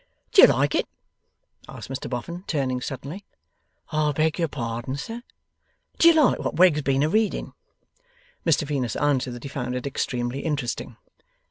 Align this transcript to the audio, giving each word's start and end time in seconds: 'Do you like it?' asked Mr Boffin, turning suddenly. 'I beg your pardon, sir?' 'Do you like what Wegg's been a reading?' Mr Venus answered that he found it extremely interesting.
'Do 0.31 0.41
you 0.41 0.47
like 0.47 0.73
it?' 0.73 0.87
asked 1.69 1.87
Mr 1.87 2.09
Boffin, 2.09 2.43
turning 2.47 2.81
suddenly. 2.81 3.23
'I 3.91 4.13
beg 4.13 4.39
your 4.39 4.47
pardon, 4.47 4.95
sir?' 4.95 5.21
'Do 5.99 6.07
you 6.07 6.15
like 6.15 6.39
what 6.39 6.55
Wegg's 6.55 6.81
been 6.81 7.03
a 7.03 7.07
reading?' 7.09 7.53
Mr 8.43 8.63
Venus 8.65 8.95
answered 8.95 9.33
that 9.35 9.43
he 9.43 9.49
found 9.49 9.75
it 9.75 9.85
extremely 9.85 10.39
interesting. 10.39 10.97